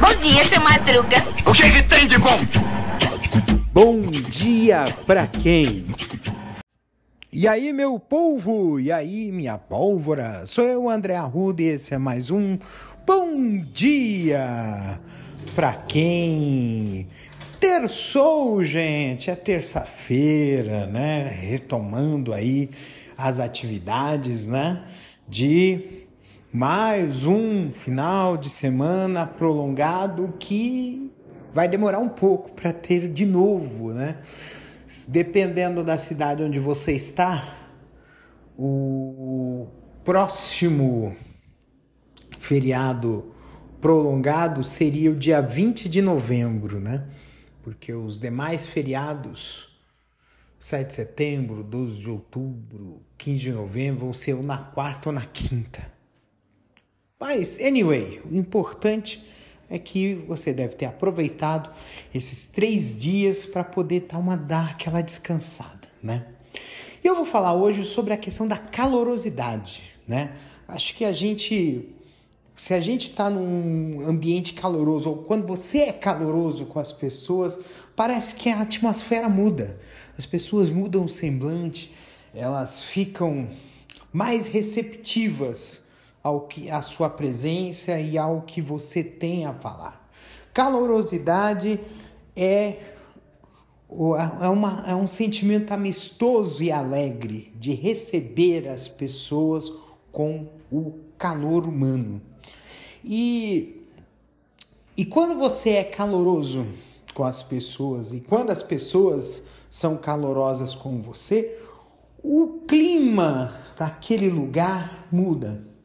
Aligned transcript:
Bom 0.00 0.14
dia, 0.22 0.44
seu 0.44 0.60
Madruga. 0.60 1.16
O 1.44 1.52
que, 1.52 1.70
que 1.70 1.82
tem 1.82 2.06
de 2.06 2.18
bom? 2.18 2.38
Bom 3.72 4.02
dia 4.06 4.84
pra 5.04 5.26
quem? 5.26 5.86
E 7.32 7.48
aí, 7.48 7.72
meu 7.72 7.98
povo? 7.98 8.78
E 8.78 8.92
aí, 8.92 9.32
minha 9.32 9.58
pólvora? 9.58 10.46
Sou 10.46 10.64
eu, 10.64 10.88
André 10.88 11.16
Arruda, 11.16 11.62
e 11.62 11.66
esse 11.66 11.94
é 11.94 11.98
mais 11.98 12.30
um 12.30 12.56
Bom 13.04 13.58
Dia 13.72 15.00
pra 15.56 15.72
quem? 15.74 17.08
Terçou, 17.58 18.62
gente, 18.62 19.30
é 19.30 19.34
terça-feira, 19.34 20.86
né? 20.86 21.28
Retomando 21.28 22.32
aí 22.32 22.70
as 23.18 23.40
atividades, 23.40 24.46
né? 24.46 24.84
De 25.28 26.05
mais 26.56 27.26
um 27.26 27.70
final 27.70 28.38
de 28.38 28.48
semana 28.48 29.26
prolongado 29.26 30.32
que 30.38 31.12
vai 31.52 31.68
demorar 31.68 31.98
um 31.98 32.08
pouco 32.08 32.50
para 32.52 32.72
ter 32.72 33.12
de 33.12 33.26
novo, 33.26 33.92
né? 33.92 34.22
Dependendo 35.06 35.84
da 35.84 35.98
cidade 35.98 36.42
onde 36.42 36.58
você 36.58 36.92
está, 36.92 37.54
o 38.56 39.66
próximo 40.02 41.14
feriado 42.38 43.34
prolongado 43.78 44.64
seria 44.64 45.10
o 45.10 45.14
dia 45.14 45.42
20 45.42 45.90
de 45.90 46.00
novembro, 46.00 46.80
né? 46.80 47.04
Porque 47.62 47.92
os 47.92 48.18
demais 48.18 48.66
feriados, 48.66 49.78
7 50.58 50.88
de 50.88 50.94
setembro, 50.94 51.62
12 51.62 52.00
de 52.00 52.08
outubro, 52.08 53.02
15 53.18 53.38
de 53.40 53.52
novembro, 53.52 54.06
vão 54.06 54.14
ser 54.14 54.32
ou 54.32 54.42
na 54.42 54.56
quarta 54.56 55.10
ou 55.10 55.14
na 55.14 55.26
quinta. 55.26 55.95
Mas, 57.18 57.58
anyway, 57.58 58.20
o 58.30 58.36
importante 58.36 59.26
é 59.70 59.78
que 59.78 60.14
você 60.28 60.52
deve 60.52 60.74
ter 60.74 60.84
aproveitado 60.84 61.72
esses 62.14 62.48
três 62.48 62.98
dias 62.98 63.46
para 63.46 63.64
poder 63.64 64.00
dar, 64.00 64.18
uma, 64.18 64.36
dar 64.36 64.72
aquela 64.72 65.00
descansada, 65.00 65.88
né? 66.02 66.26
E 67.02 67.06
eu 67.06 67.16
vou 67.16 67.24
falar 67.24 67.54
hoje 67.54 67.86
sobre 67.86 68.12
a 68.12 68.18
questão 68.18 68.46
da 68.46 68.58
calorosidade, 68.58 69.82
né? 70.06 70.36
Acho 70.68 70.94
que 70.94 71.06
a 71.06 71.12
gente, 71.12 71.88
se 72.54 72.74
a 72.74 72.80
gente 72.82 73.08
está 73.08 73.30
num 73.30 74.06
ambiente 74.06 74.52
caloroso 74.52 75.08
ou 75.08 75.16
quando 75.22 75.46
você 75.46 75.78
é 75.78 75.92
caloroso 75.92 76.66
com 76.66 76.78
as 76.78 76.92
pessoas, 76.92 77.58
parece 77.96 78.34
que 78.34 78.50
a 78.50 78.60
atmosfera 78.60 79.28
muda. 79.28 79.80
As 80.18 80.26
pessoas 80.26 80.68
mudam 80.68 81.06
o 81.06 81.08
semblante, 81.08 81.94
elas 82.34 82.82
ficam 82.82 83.48
mais 84.12 84.46
receptivas 84.46 85.85
ao 86.26 86.40
que 86.40 86.68
a 86.68 86.82
sua 86.82 87.08
presença 87.08 88.00
e 88.00 88.18
ao 88.18 88.42
que 88.42 88.60
você 88.60 89.04
tem 89.04 89.46
a 89.46 89.54
falar. 89.54 90.10
Calorosidade 90.52 91.78
é, 92.34 92.78
é, 94.40 94.48
uma, 94.48 94.84
é 94.88 94.94
um 94.96 95.06
sentimento 95.06 95.70
amistoso 95.70 96.64
e 96.64 96.72
alegre 96.72 97.52
de 97.54 97.72
receber 97.74 98.66
as 98.66 98.88
pessoas 98.88 99.72
com 100.10 100.48
o 100.68 100.94
calor 101.16 101.64
humano. 101.64 102.20
E, 103.04 103.86
e 104.96 105.04
quando 105.04 105.38
você 105.38 105.70
é 105.70 105.84
caloroso 105.84 106.66
com 107.14 107.22
as 107.22 107.40
pessoas 107.40 108.12
e 108.12 108.20
quando 108.20 108.50
as 108.50 108.64
pessoas 108.64 109.44
são 109.70 109.96
calorosas 109.96 110.74
com 110.74 111.00
você, 111.00 111.56
o 112.20 112.62
clima 112.66 113.56
daquele 113.78 114.28
lugar 114.28 115.06
muda. 115.12 115.75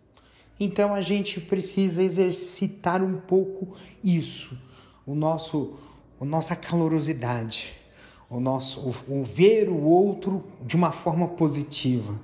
Então 0.64 0.94
a 0.94 1.02
gente 1.02 1.42
precisa 1.42 2.04
exercitar 2.04 3.02
um 3.04 3.20
pouco 3.20 3.76
isso, 4.04 4.56
o 5.08 5.16
nosso, 5.16 5.73
a 6.20 6.23
nossa 6.23 6.56
calorosidade, 6.56 7.73
o 8.30 8.40
nosso, 8.40 8.80
o, 8.80 9.22
o 9.22 9.24
ver 9.25 9.69
o 9.69 9.81
outro 9.81 10.44
de 10.63 10.75
uma 10.75 10.91
forma 10.91 11.30
positiva, 11.30 12.22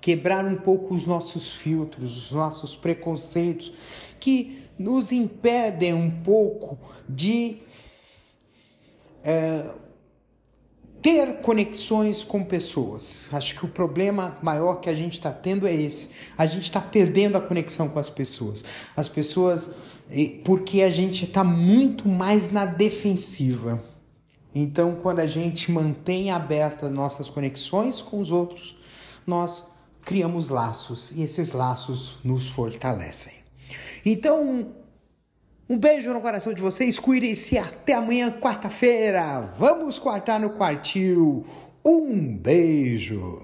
quebrar 0.00 0.44
um 0.44 0.54
pouco 0.54 0.94
os 0.94 1.06
nossos 1.06 1.54
filtros, 1.54 2.16
os 2.16 2.30
nossos 2.30 2.76
preconceitos 2.76 3.72
que 4.20 4.62
nos 4.78 5.10
impedem 5.10 5.92
um 5.92 6.22
pouco 6.22 6.78
de 7.08 7.62
é, 9.24 9.74
conexões 11.42 12.24
com 12.24 12.42
pessoas. 12.42 13.28
Acho 13.32 13.56
que 13.58 13.64
o 13.64 13.68
problema 13.68 14.38
maior 14.42 14.76
que 14.76 14.88
a 14.88 14.94
gente 14.94 15.14
está 15.14 15.30
tendo 15.30 15.66
é 15.66 15.74
esse. 15.74 16.10
A 16.38 16.46
gente 16.46 16.64
está 16.64 16.80
perdendo 16.80 17.36
a 17.36 17.40
conexão 17.40 17.88
com 17.88 17.98
as 17.98 18.08
pessoas. 18.08 18.64
As 18.96 19.08
pessoas, 19.08 19.72
porque 20.44 20.82
a 20.82 20.90
gente 20.90 21.24
está 21.24 21.44
muito 21.44 22.08
mais 22.08 22.50
na 22.50 22.64
defensiva. 22.64 23.82
Então, 24.54 24.96
quando 25.02 25.20
a 25.20 25.26
gente 25.26 25.70
mantém 25.70 26.30
abertas 26.30 26.90
nossas 26.90 27.28
conexões 27.28 28.00
com 28.00 28.20
os 28.20 28.30
outros, 28.30 28.76
nós 29.26 29.72
criamos 30.04 30.48
laços 30.48 31.12
e 31.12 31.22
esses 31.22 31.52
laços 31.52 32.18
nos 32.22 32.46
fortalecem. 32.46 33.34
Então, 34.04 34.81
um 35.68 35.78
beijo 35.78 36.12
no 36.12 36.20
coração 36.20 36.52
de 36.52 36.60
vocês, 36.60 36.98
cuidem-se 36.98 37.56
até 37.56 37.94
amanhã, 37.94 38.30
quarta-feira. 38.30 39.54
Vamos 39.58 39.98
quartar 39.98 40.38
no 40.40 40.50
quartil. 40.50 41.46
Um 41.84 42.36
beijo. 42.36 43.40